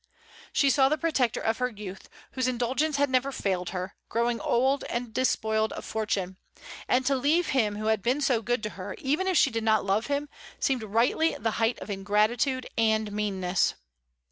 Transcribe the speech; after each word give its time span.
"She 0.51 0.71
saw 0.71 0.89
the 0.89 0.97
protector 0.97 1.39
of 1.41 1.59
her 1.59 1.69
youth, 1.69 2.09
whose 2.31 2.47
indulgence 2.47 2.95
had 2.95 3.07
never 3.07 3.31
failed 3.31 3.69
her, 3.69 3.93
growing 4.09 4.39
old, 4.41 4.83
and 4.85 5.13
despoiled 5.13 5.73
of 5.73 5.85
fortune; 5.85 6.37
and 6.87 7.05
to 7.05 7.15
leave 7.15 7.49
him 7.49 7.75
who 7.75 7.85
had 7.85 8.01
been 8.01 8.19
so 8.19 8.41
good 8.41 8.63
to 8.63 8.69
her, 8.71 8.95
even 8.97 9.27
if 9.27 9.37
she 9.37 9.51
did 9.51 9.63
not 9.63 9.85
love 9.85 10.07
him, 10.07 10.27
seemed 10.59 10.81
rightly 10.81 11.35
the 11.35 11.51
height 11.61 11.77
of 11.81 11.91
ingratitude 11.91 12.65
and 12.75 13.11
meanness." 13.11 13.75